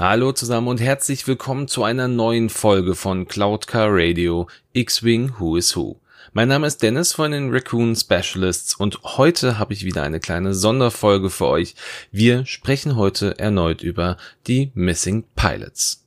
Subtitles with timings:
[0.00, 5.58] Hallo zusammen und herzlich willkommen zu einer neuen Folge von Cloud Car Radio X-Wing Who
[5.58, 6.00] is Who.
[6.32, 10.54] Mein Name ist Dennis von den Raccoon Specialists und heute habe ich wieder eine kleine
[10.54, 11.74] Sonderfolge für euch.
[12.10, 14.16] Wir sprechen heute erneut über
[14.46, 16.06] die Missing Pilots.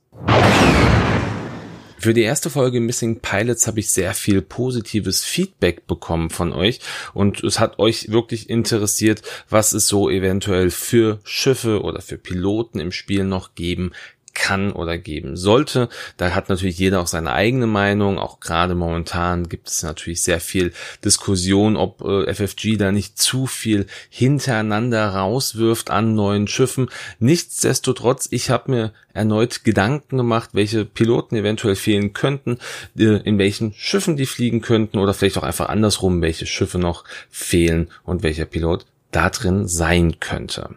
[1.98, 6.80] Für die erste Folge Missing Pilots habe ich sehr viel positives Feedback bekommen von euch.
[7.14, 12.80] Und es hat euch wirklich interessiert, was es so eventuell für Schiffe oder für Piloten
[12.80, 13.92] im Spiel noch geben
[14.34, 15.88] kann oder geben sollte.
[16.16, 18.18] Da hat natürlich jeder auch seine eigene Meinung.
[18.18, 20.72] Auch gerade momentan gibt es natürlich sehr viel
[21.04, 26.90] Diskussion, ob äh, FFG da nicht zu viel hintereinander rauswirft an neuen Schiffen.
[27.18, 32.58] Nichtsdestotrotz, ich habe mir erneut Gedanken gemacht, welche Piloten eventuell fehlen könnten,
[32.98, 37.04] äh, in welchen Schiffen die fliegen könnten oder vielleicht auch einfach andersrum, welche Schiffe noch
[37.30, 40.76] fehlen und welcher Pilot da drin sein könnte.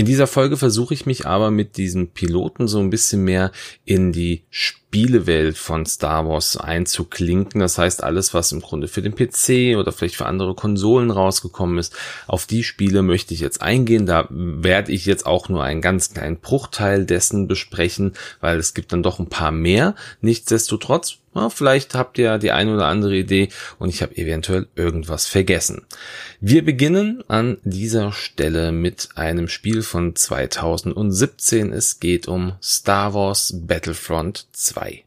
[0.00, 3.52] In dieser Folge versuche ich mich aber mit diesem Piloten so ein bisschen mehr
[3.84, 4.44] in die
[4.90, 7.60] Spielewelt von Star Wars einzuklinken.
[7.60, 11.78] Das heißt, alles, was im Grunde für den PC oder vielleicht für andere Konsolen rausgekommen
[11.78, 11.94] ist,
[12.26, 14.04] auf die Spiele möchte ich jetzt eingehen.
[14.04, 18.92] Da werde ich jetzt auch nur einen ganz kleinen Bruchteil dessen besprechen, weil es gibt
[18.92, 19.94] dann doch ein paar mehr.
[20.22, 25.26] Nichtsdestotrotz ja, vielleicht habt ihr die eine oder andere Idee und ich habe eventuell irgendwas
[25.26, 25.82] vergessen.
[26.40, 31.72] Wir beginnen an dieser Stelle mit einem Spiel von 2017.
[31.72, 35.04] Es geht um Star Wars Battlefront 2 frei.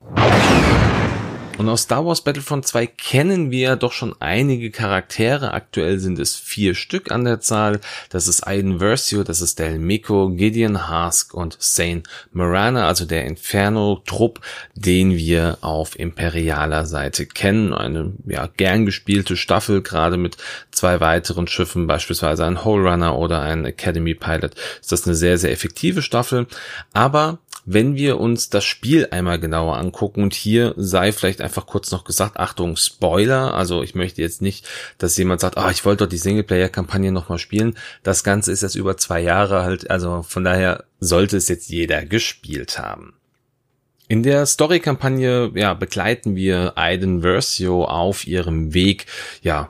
[1.59, 5.53] Und aus Star Wars Battlefront 2 kennen wir doch schon einige Charaktere.
[5.53, 7.79] Aktuell sind es vier Stück an der Zahl.
[8.09, 13.25] Das ist Aiden Versio, das ist Del Miko, Gideon Hask und Sane Morana, also der
[13.25, 14.41] Inferno-Trupp,
[14.73, 17.71] den wir auf imperialer Seite kennen.
[17.71, 20.37] Eine ja, gern gespielte Staffel, gerade mit
[20.71, 24.55] zwei weiteren Schiffen, beispielsweise ein Hole Runner oder ein Academy Pilot.
[24.81, 26.47] Ist das eine sehr, sehr effektive Staffel.
[26.93, 31.91] Aber wenn wir uns das Spiel einmal genauer angucken und hier sei vielleicht einfach kurz
[31.91, 34.67] noch gesagt, Achtung, Spoiler, also ich möchte jetzt nicht,
[34.97, 37.77] dass jemand sagt, ah, ich wollte doch die Singleplayer-Kampagne nochmal spielen.
[38.01, 42.05] Das Ganze ist jetzt über zwei Jahre halt, also von daher sollte es jetzt jeder
[42.05, 43.13] gespielt haben.
[44.07, 49.05] In der Story-Kampagne, ja, begleiten wir Aiden Versio auf ihrem Weg,
[49.41, 49.69] ja,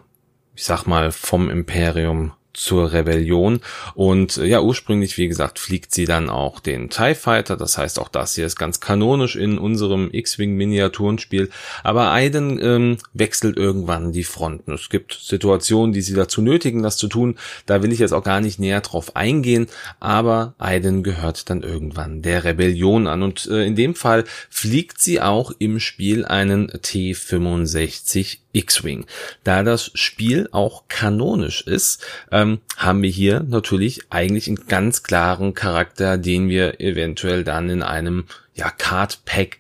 [0.56, 3.60] ich sag mal, vom Imperium zur Rebellion.
[3.96, 7.58] Und äh, ja, ursprünglich, wie gesagt, fliegt sie dann auch den TIE Fighter.
[7.58, 11.50] Das heißt, auch das hier ist ganz kanonisch in unserem X-Wing-Miniaturenspiel.
[11.84, 14.74] Aber Aiden ähm, wechselt irgendwann die Fronten.
[14.74, 17.38] Es gibt Situationen, die sie dazu nötigen, das zu tun.
[17.66, 19.68] Da will ich jetzt auch gar nicht näher drauf eingehen.
[20.00, 23.24] Aber Aiden gehört dann irgendwann der Rebellion an.
[23.24, 29.06] Und äh, in dem Fall fliegt sie auch im Spiel einen T-65 X-Wing.
[29.44, 35.54] Da das Spiel auch kanonisch ist, ähm, haben wir hier natürlich eigentlich einen ganz klaren
[35.54, 38.26] Charakter, den wir eventuell dann in einem
[38.56, 39.60] ja, Card Pack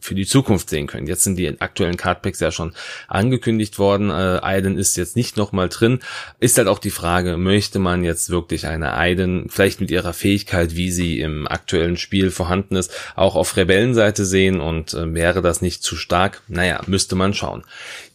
[0.00, 1.06] für die Zukunft sehen können.
[1.06, 2.72] Jetzt sind die aktuellen Cardpacks ja schon
[3.08, 4.10] angekündigt worden.
[4.10, 6.00] Äh, Aiden ist jetzt nicht nochmal drin.
[6.38, 10.76] Ist halt auch die Frage, möchte man jetzt wirklich eine Aiden, vielleicht mit ihrer Fähigkeit,
[10.76, 15.62] wie sie im aktuellen Spiel vorhanden ist, auch auf Rebellenseite sehen und äh, wäre das
[15.62, 16.42] nicht zu stark?
[16.48, 17.64] Naja, müsste man schauen.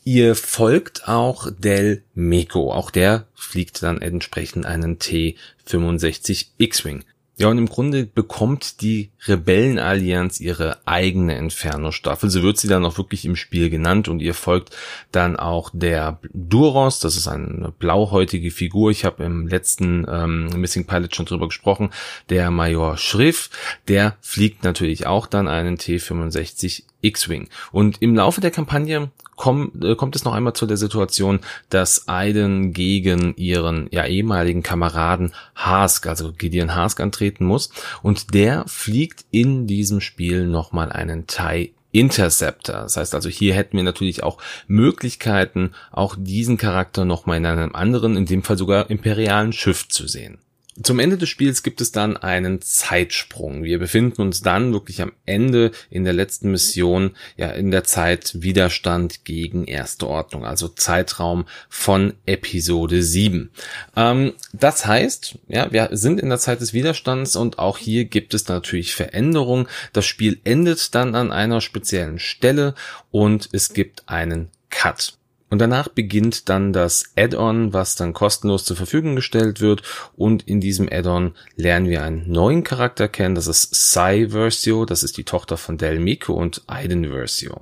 [0.03, 2.71] Ihr folgt auch Del Meco.
[2.71, 7.03] Auch der fliegt dann entsprechend einen T65 X-Wing.
[7.39, 12.31] Ja, und im Grunde bekommt die Rebellenallianz ihre eigene Inferno-Staffel.
[12.31, 14.75] So wird sie dann auch wirklich im Spiel genannt und ihr folgt
[15.11, 16.99] dann auch der Duros.
[16.99, 18.89] Das ist eine blauhäutige Figur.
[18.89, 21.91] Ich habe im letzten ähm, Missing Pilot schon drüber gesprochen.
[22.29, 23.51] Der Major Schriff,
[23.87, 27.49] der fliegt natürlich auch dann einen T65 X-Wing.
[27.71, 32.09] Und im Laufe der Kampagne komm, äh, kommt es noch einmal zu der Situation, dass
[32.09, 37.69] Aiden gegen ihren ja ehemaligen Kameraden Hask, also Gideon Hask antreten muss.
[38.01, 42.81] Und der fliegt in diesem Spiel nochmal einen TIE Interceptor.
[42.81, 47.73] Das heißt also, hier hätten wir natürlich auch Möglichkeiten, auch diesen Charakter nochmal in einem
[47.73, 50.39] anderen, in dem Fall sogar imperialen Schiff zu sehen.
[50.83, 53.63] Zum Ende des Spiels gibt es dann einen Zeitsprung.
[53.63, 58.35] Wir befinden uns dann wirklich am Ende in der letzten Mission, ja, in der Zeit
[58.41, 63.49] Widerstand gegen Erste Ordnung, also Zeitraum von Episode 7.
[63.95, 68.35] Ähm, das heißt, ja, wir sind in der Zeit des Widerstands und auch hier gibt
[68.35, 69.67] es natürlich Veränderungen.
[69.93, 72.75] Das Spiel endet dann an einer speziellen Stelle
[73.09, 75.17] und es gibt einen Cut.
[75.49, 79.81] Und danach beginnt dann das Add-on, was dann kostenlos zur Verfügung gestellt wird.
[80.17, 83.35] Und in diesem Add-on lernen wir einen neuen Charakter kennen.
[83.35, 84.85] Das ist Sai Versio.
[84.85, 87.61] Das ist die Tochter von Del Mico und Aiden Versio.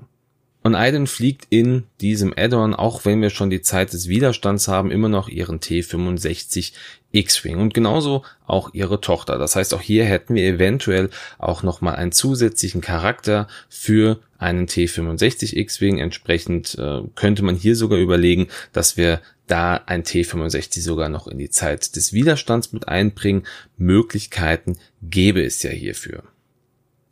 [0.65, 4.89] Und Aiden fliegt in diesem Add-on, auch wenn wir schon die Zeit des Widerstands haben,
[4.89, 6.71] immer noch ihren T65
[7.11, 9.37] X-Wing und genauso auch ihre Tochter.
[9.37, 15.55] Das heißt, auch hier hätten wir eventuell auch nochmal einen zusätzlichen Charakter für einen T65
[15.55, 15.99] X-Wing.
[15.99, 21.37] Entsprechend äh, könnte man hier sogar überlegen, dass wir da ein T65 sogar noch in
[21.37, 23.43] die Zeit des Widerstands mit einbringen.
[23.77, 26.23] Möglichkeiten gäbe es ja hierfür.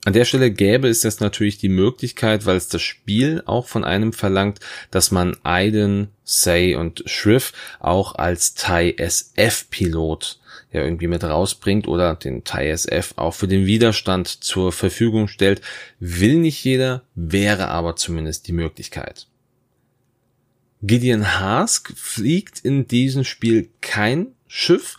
[0.06, 3.86] An der Stelle gäbe es jetzt natürlich die Möglichkeit, weil es das Spiel auch von
[3.86, 4.60] einem verlangt,
[4.92, 10.40] dass man Aiden, Say und Shrift auch als TIE SF Pilot
[10.74, 15.62] ja irgendwie mit rausbringt oder den TIE SF auch für den Widerstand zur Verfügung stellt.
[16.00, 19.28] Will nicht jeder, wäre aber zumindest die Möglichkeit.
[20.82, 24.98] Gideon Hask fliegt in diesem Spiel kein Schiff,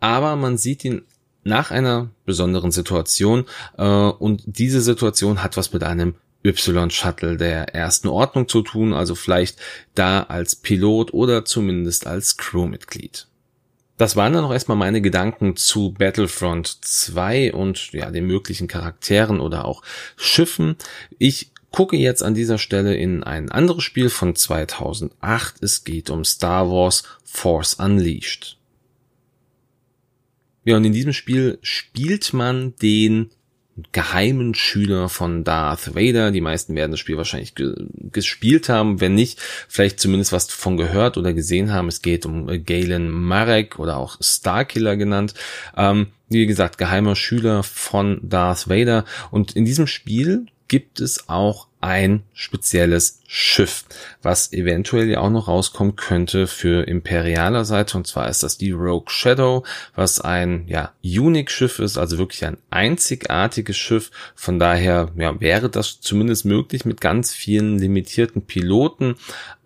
[0.00, 1.02] aber man sieht ihn
[1.44, 3.46] nach einer besonderen Situation
[3.78, 6.14] äh, und diese Situation hat was mit einem
[6.44, 9.58] Y-Shuttle der ersten Ordnung zu tun, also vielleicht
[9.94, 13.28] da als Pilot oder zumindest als Crewmitglied.
[13.96, 19.38] Das waren dann noch erstmal meine Gedanken zu Battlefront 2 und ja, den möglichen Charakteren
[19.38, 19.82] oder auch
[20.16, 20.76] Schiffen.
[21.18, 25.62] Ich gucke jetzt an dieser Stelle in ein anderes Spiel von 2008.
[25.62, 28.58] Es geht um Star Wars Force Unleashed.
[30.64, 33.30] Ja, und in diesem Spiel spielt man den
[33.92, 36.30] geheimen Schüler von Darth Vader.
[36.30, 40.76] Die meisten werden das Spiel wahrscheinlich ge gespielt haben, wenn nicht, vielleicht zumindest was davon
[40.76, 41.88] gehört oder gesehen haben.
[41.88, 45.34] Es geht um Galen Marek oder auch Starkiller genannt.
[45.76, 49.04] Ähm, wie gesagt, geheimer Schüler von Darth Vader.
[49.30, 53.84] Und in diesem Spiel gibt es auch ein spezielles Schiff,
[54.22, 57.96] was eventuell ja auch noch rauskommen könnte für imperialer Seite.
[57.98, 59.64] Und zwar ist das die Rogue Shadow,
[59.94, 64.10] was ein ja Unique-Schiff ist, also wirklich ein einzigartiges Schiff.
[64.34, 69.16] Von daher ja, wäre das zumindest möglich mit ganz vielen limitierten Piloten.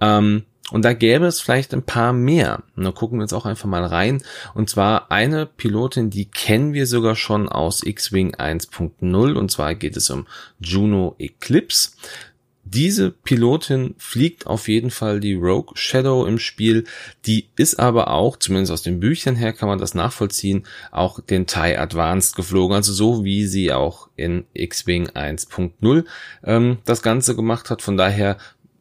[0.00, 2.62] Ähm, und da gäbe es vielleicht ein paar mehr.
[2.74, 4.22] Und da gucken wir jetzt auch einfach mal rein.
[4.54, 9.34] Und zwar eine Pilotin, die kennen wir sogar schon aus X-Wing 1.0.
[9.34, 10.26] Und zwar geht es um
[10.58, 11.90] Juno Eclipse.
[12.68, 16.82] Diese Pilotin fliegt auf jeden Fall die Rogue Shadow im Spiel.
[17.24, 21.46] Die ist aber auch, zumindest aus den Büchern her kann man das nachvollziehen, auch den
[21.46, 22.74] TIE Advanced geflogen.
[22.74, 26.04] Also so wie sie auch in X-Wing 1.0
[26.42, 27.82] ähm, das Ganze gemacht hat.
[27.82, 28.36] Von daher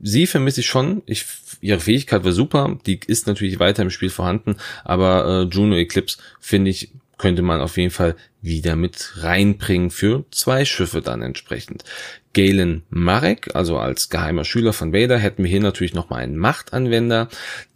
[0.06, 1.02] sie vermisse ich schon.
[1.06, 1.26] Ich,
[1.62, 2.78] ihre Fähigkeit war super.
[2.86, 4.58] Die ist natürlich weiter im Spiel vorhanden.
[4.84, 10.26] Aber äh, Juno Eclipse finde ich könnte man auf jeden Fall wieder mit reinbringen für
[10.32, 11.86] zwei Schiffe dann entsprechend.
[12.34, 17.30] Galen Marek, also als geheimer Schüler von Vader, hätten wir hier natürlich nochmal einen Machtanwender.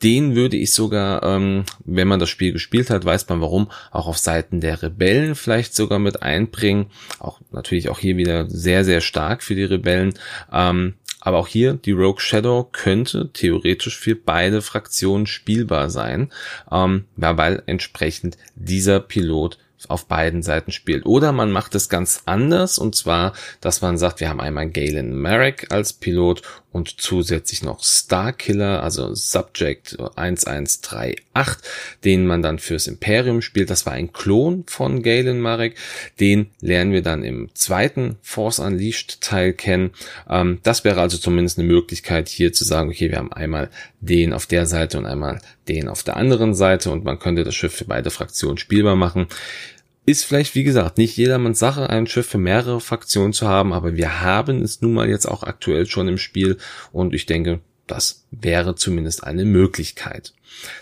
[0.04, 4.08] Den würde ich sogar, ähm, wenn man das Spiel gespielt hat, weiß man warum, auch
[4.08, 6.88] auf Seiten der Rebellen vielleicht sogar mit einbringen.
[7.20, 10.14] Auch natürlich auch hier wieder sehr, sehr stark für die Rebellen.
[10.52, 16.32] Ähm, aber auch hier, die Rogue Shadow könnte theoretisch für beide Fraktionen spielbar sein,
[16.72, 19.58] ähm, ja, weil entsprechend dieser Pilot
[19.88, 21.06] auf beiden Seiten spielt.
[21.06, 25.16] Oder man macht es ganz anders und zwar, dass man sagt, wir haben einmal Galen
[25.16, 31.58] Merrick als Pilot und zusätzlich noch Starkiller, also Subject 1138,
[32.04, 33.70] den man dann fürs Imperium spielt.
[33.70, 35.76] Das war ein Klon von Galen Marek.
[36.20, 39.92] Den lernen wir dann im zweiten Force Unleashed Teil kennen.
[40.30, 44.32] Ähm, das wäre also zumindest eine Möglichkeit hier zu sagen, okay, wir haben einmal den
[44.34, 47.74] auf der Seite und einmal den auf der anderen Seite und man könnte das Schiff
[47.74, 49.28] für beide Fraktionen spielbar machen.
[50.10, 53.96] Ist vielleicht, wie gesagt, nicht jedermanns Sache, ein Schiff für mehrere Fraktionen zu haben, aber
[53.96, 56.58] wir haben es nun mal jetzt auch aktuell schon im Spiel
[56.92, 60.34] und ich denke, das wäre zumindest eine Möglichkeit.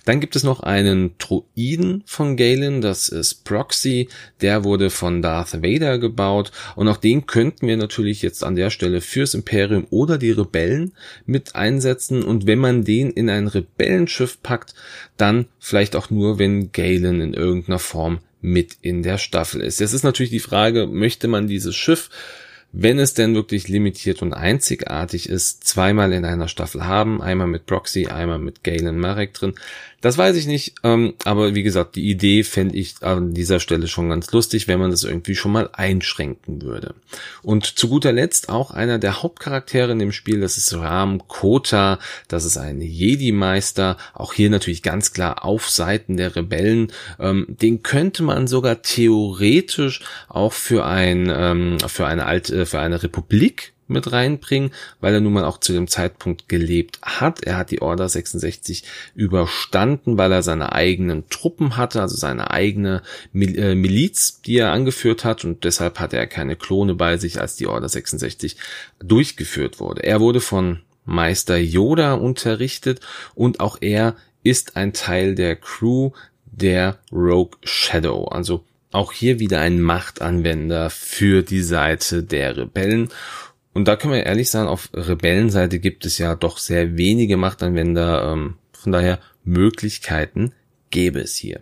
[0.05, 4.07] Dann gibt es noch einen Droiden von Galen, das ist Proxy,
[4.39, 8.69] der wurde von Darth Vader gebaut und auch den könnten wir natürlich jetzt an der
[8.69, 10.93] Stelle fürs Imperium oder die Rebellen
[11.25, 14.73] mit einsetzen und wenn man den in ein Rebellenschiff packt,
[15.17, 19.79] dann vielleicht auch nur, wenn Galen in irgendeiner Form mit in der Staffel ist.
[19.79, 22.09] Jetzt ist natürlich die Frage, möchte man dieses Schiff
[22.71, 27.65] wenn es denn wirklich limitiert und einzigartig ist, zweimal in einer Staffel haben, einmal mit
[27.65, 29.55] Proxy, einmal mit Galen Marek drin.
[29.99, 33.87] Das weiß ich nicht, ähm, aber wie gesagt, die Idee fände ich an dieser Stelle
[33.87, 36.93] schon ganz lustig, wenn man das irgendwie schon mal einschränken würde.
[37.41, 41.97] Und zu guter Letzt auch einer der Hauptcharaktere in dem Spiel, das ist Ram Kota,
[42.27, 46.91] das ist ein Jedi-Meister, auch hier natürlich ganz klar auf Seiten der Rebellen.
[47.19, 53.01] Ähm, den könnte man sogar theoretisch auch für ein ähm, für eine alte für eine
[53.01, 57.43] Republik mit reinbringen, weil er nun mal auch zu dem Zeitpunkt gelebt hat.
[57.43, 58.83] Er hat die Order 66
[59.15, 63.01] überstanden, weil er seine eigenen Truppen hatte, also seine eigene
[63.33, 67.55] äh, Miliz, die er angeführt hat und deshalb hatte er keine Klone bei sich, als
[67.55, 68.57] die Order 66
[68.99, 70.03] durchgeführt wurde.
[70.03, 72.99] Er wurde von Meister Yoda unterrichtet
[73.33, 76.11] und auch er ist ein Teil der Crew
[76.45, 78.25] der Rogue Shadow.
[78.25, 83.09] Also auch hier wieder ein Machtanwender für die Seite der Rebellen.
[83.77, 88.33] Und da können wir ehrlich sagen, auf Rebellenseite gibt es ja doch sehr wenige Machtanwender.
[88.33, 90.51] Ähm, von daher Möglichkeiten
[90.89, 91.59] gäbe es hier.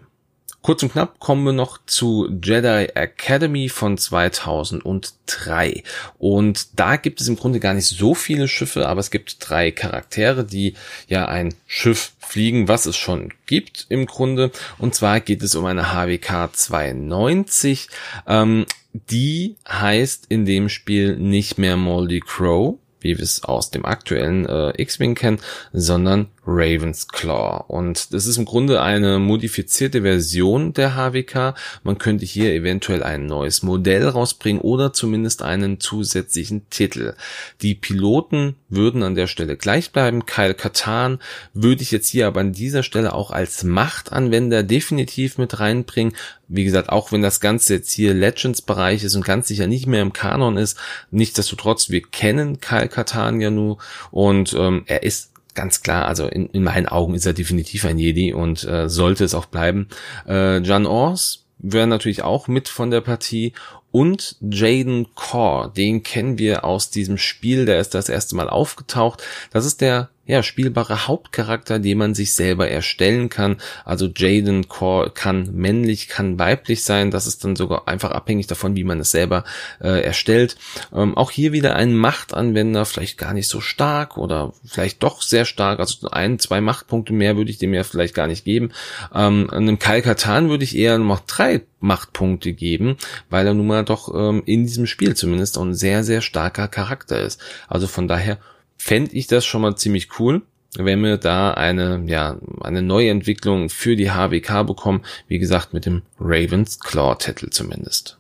[0.66, 5.84] Kurz und knapp kommen wir noch zu Jedi Academy von 2003.
[6.18, 9.70] Und da gibt es im Grunde gar nicht so viele Schiffe, aber es gibt drei
[9.70, 10.74] Charaktere, die
[11.08, 14.50] ja ein Schiff fliegen, was es schon gibt im Grunde.
[14.80, 17.88] Und zwar geht es um eine HWK 92.
[18.26, 23.86] Ähm, die heißt in dem Spiel nicht mehr Moldy Crow, wie wir es aus dem
[23.86, 25.40] aktuellen äh, X-Wing kennen,
[25.74, 27.64] sondern Raven's Claw.
[27.68, 31.56] Und das ist im Grunde eine modifizierte Version der HWK.
[31.84, 37.16] Man könnte hier eventuell ein neues Modell rausbringen oder zumindest einen zusätzlichen Titel.
[37.62, 40.26] Die Piloten würden an der Stelle gleich bleiben.
[40.26, 41.20] Kyle Katan
[41.54, 46.14] würde ich jetzt hier aber an dieser Stelle auch als Machtanwender definitiv mit reinbringen.
[46.48, 50.02] Wie gesagt, auch wenn das Ganze jetzt hier Legends-Bereich ist und ganz sicher nicht mehr
[50.02, 50.78] im Kanon ist,
[51.10, 53.80] nichtsdestotrotz, wir kennen Kyle Katan ja nur
[54.12, 57.98] und ähm, er ist ganz klar, also in, in meinen Augen ist er definitiv ein
[57.98, 59.88] Jedi und äh, sollte es auch bleiben.
[60.28, 63.54] Äh, Jan Ors wäre natürlich auch mit von der Partie
[63.92, 69.24] und Jaden Core, den kennen wir aus diesem Spiel, der ist das erste Mal aufgetaucht.
[69.52, 73.58] Das ist der ja, spielbare Hauptcharakter, den man sich selber erstellen kann.
[73.84, 77.12] Also Jaden Core kann männlich, kann weiblich sein.
[77.12, 79.44] Das ist dann sogar einfach abhängig davon, wie man es selber
[79.80, 80.58] äh, erstellt.
[80.94, 85.46] Ähm, auch hier wieder ein Machtanwender, vielleicht gar nicht so stark oder vielleicht doch sehr
[85.46, 85.80] stark.
[85.80, 88.72] Also ein, zwei Machtpunkte mehr würde ich dem ja vielleicht gar nicht geben.
[89.14, 92.98] Ähm, einem Kalkatan würde ich eher noch drei Machtpunkte geben,
[93.30, 97.20] weil er nun mal doch ähm, in diesem Spiel zumindest ein sehr, sehr starker Charakter
[97.22, 97.40] ist.
[97.68, 98.40] Also von daher
[98.86, 100.44] fände ich das schon mal ziemlich cool,
[100.78, 105.04] wenn wir da eine, ja, eine neue Entwicklung für die HWK bekommen.
[105.28, 108.20] Wie gesagt, mit dem Ravens Claw Titel zumindest.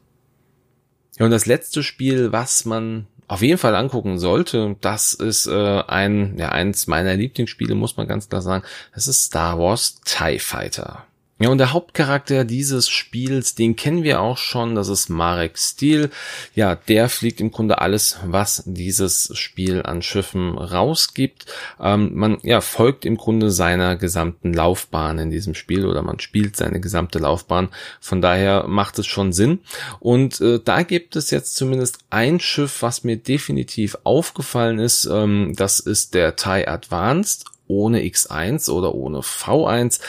[1.19, 5.83] Ja, und das letzte Spiel, was man auf jeden Fall angucken sollte, das ist äh,
[5.83, 8.63] ein, ja, eins meiner Lieblingsspiele, muss man ganz klar sagen.
[8.95, 11.05] Das ist Star Wars TIE Fighter.
[11.37, 16.09] Ja, und der Hauptcharakter dieses Spiels, den kennen wir auch schon, das ist Marek Steel.
[16.53, 21.45] Ja, der fliegt im Grunde alles, was dieses Spiel an Schiffen rausgibt.
[21.77, 26.55] Ähm, man ja, folgt im Grunde seiner gesamten Laufbahn in diesem Spiel oder man spielt
[26.55, 27.67] seine gesamte Laufbahn.
[27.99, 29.59] Von daher macht es schon Sinn.
[29.99, 35.03] Und äh, da gibt es jetzt zumindest ein Schiff, was mir definitiv aufgefallen ist.
[35.03, 39.99] Ähm, das ist der TIE Advanced ohne X1 oder ohne V1.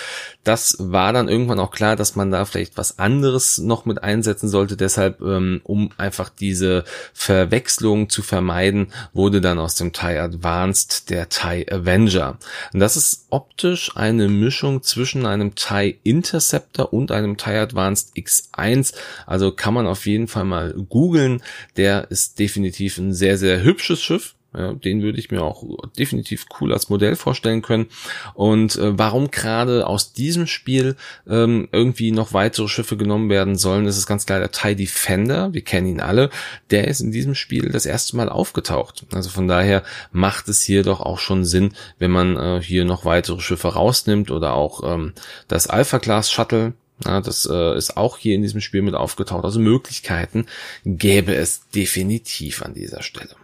[0.45, 4.49] Das war dann irgendwann auch klar, dass man da vielleicht was anderes noch mit einsetzen
[4.49, 4.77] sollte.
[4.77, 11.29] Deshalb, ähm, um einfach diese Verwechslung zu vermeiden, wurde dann aus dem TIE Advanced der
[11.29, 12.39] TIE Avenger.
[12.73, 18.95] Und das ist optisch eine Mischung zwischen einem TIE Interceptor und einem TIE Advanced X1.
[19.27, 21.43] Also kann man auf jeden Fall mal googeln.
[21.77, 25.65] Der ist definitiv ein sehr, sehr hübsches Schiff ja, den würde ich mir auch
[25.99, 27.87] definitiv cool als Modell vorstellen können.
[28.35, 30.97] Und äh, warum gerade aus diesem Spiel
[31.29, 35.53] ähm, irgendwie noch weitere Schiffe genommen werden sollen, ist es ganz klar der TIE Defender.
[35.53, 36.31] Wir kennen ihn alle.
[36.71, 39.07] Der ist in diesem Spiel das erste Mal aufgetaucht.
[39.13, 39.83] Also von daher
[40.13, 44.31] macht es hier doch auch schon Sinn, wenn man äh, hier noch weitere Schiffe rausnimmt
[44.31, 45.13] oder auch ähm,
[45.49, 49.45] das Alpha Class Shuttle ja, das äh, ist auch hier in diesem Spiel mit aufgetaucht.
[49.45, 50.47] Also Möglichkeiten
[50.85, 53.37] gäbe es definitiv an dieser Stelle.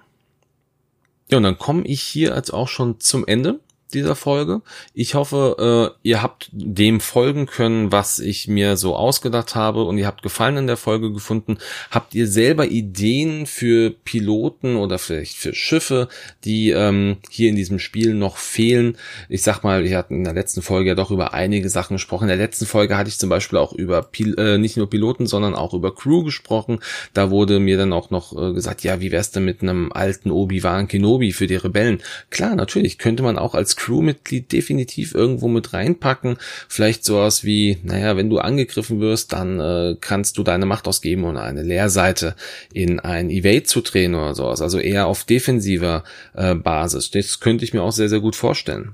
[1.32, 3.58] Ja, und dann komme ich hier jetzt auch schon zum Ende
[3.94, 4.62] dieser Folge.
[4.94, 9.98] Ich hoffe, äh, ihr habt dem folgen können, was ich mir so ausgedacht habe und
[9.98, 11.58] ihr habt Gefallen in der Folge gefunden.
[11.90, 16.08] Habt ihr selber Ideen für Piloten oder vielleicht für Schiffe,
[16.44, 18.96] die ähm, hier in diesem Spiel noch fehlen?
[19.28, 22.24] Ich sag mal, wir hatten in der letzten Folge ja doch über einige Sachen gesprochen.
[22.24, 25.26] In der letzten Folge hatte ich zum Beispiel auch über Pil äh, nicht nur Piloten,
[25.26, 26.80] sondern auch über Crew gesprochen.
[27.14, 30.30] Da wurde mir dann auch noch äh, gesagt, ja, wie wär's denn mit einem alten
[30.30, 32.02] Obi-Wan Kenobi für die Rebellen?
[32.30, 36.36] Klar, natürlich könnte man auch als Crewmitglied definitiv irgendwo mit reinpacken.
[36.68, 41.24] Vielleicht sowas wie, naja, wenn du angegriffen wirst, dann äh, kannst du deine Macht ausgeben,
[41.24, 42.36] um eine Leerseite
[42.72, 44.62] in ein Evade zu drehen oder sowas.
[44.62, 47.10] Also eher auf defensiver äh, Basis.
[47.10, 48.92] Das könnte ich mir auch sehr, sehr gut vorstellen.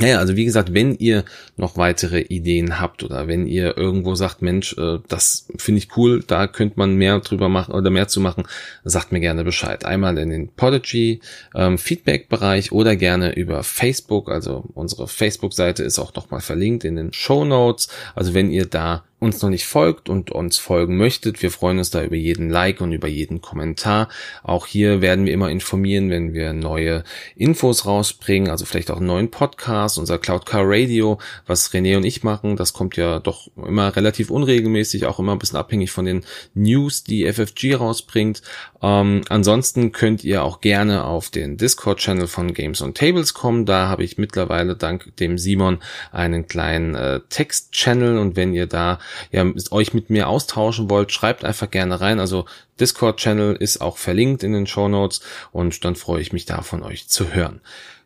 [0.00, 1.24] Naja, also wie gesagt, wenn ihr
[1.56, 6.22] noch weitere Ideen habt oder wenn ihr irgendwo sagt, Mensch, äh, das finde ich cool,
[6.24, 8.44] da könnte man mehr drüber machen oder mehr zu machen,
[8.84, 9.84] sagt mir gerne Bescheid.
[9.84, 11.20] Einmal in den Podigy
[11.54, 14.30] ähm, Feedback-Bereich oder gerne über Facebook.
[14.30, 17.88] Also unsere Facebook-Seite ist auch nochmal verlinkt in den Show Notes.
[18.14, 21.90] Also wenn ihr da uns noch nicht folgt und uns folgen möchtet, wir freuen uns
[21.90, 24.08] da über jeden Like und über jeden Kommentar.
[24.44, 27.02] Auch hier werden wir immer informieren, wenn wir neue
[27.34, 32.04] Infos rausbringen, also vielleicht auch einen neuen Podcast, unser Cloud Car Radio, was René und
[32.04, 32.56] ich machen.
[32.56, 37.02] Das kommt ja doch immer relativ unregelmäßig, auch immer ein bisschen abhängig von den News,
[37.02, 38.42] die FFG rausbringt.
[38.80, 43.66] Ähm, ansonsten könnt ihr auch gerne auf den Discord-Channel von Games on Tables kommen.
[43.66, 45.78] Da habe ich mittlerweile dank dem Simon
[46.12, 51.44] einen kleinen äh, Text-Channel und wenn ihr da ja, euch mit mir austauschen wollt, schreibt
[51.44, 52.20] einfach gerne rein.
[52.20, 52.46] Also
[52.80, 55.20] Discord-Channel ist auch verlinkt in den Show Notes
[55.52, 57.60] und dann freue ich mich da von euch zu hören.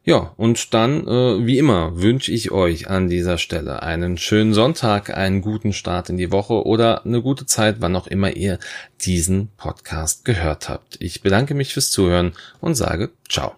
[0.04, 5.16] Ja, und dann, äh, wie immer, wünsche ich euch an dieser Stelle einen schönen Sonntag,
[5.16, 8.58] einen guten Start in die Woche oder eine gute Zeit, wann auch immer ihr
[9.02, 10.96] diesen Podcast gehört habt.
[11.00, 13.52] Ich bedanke mich fürs Zuhören und sage ciao.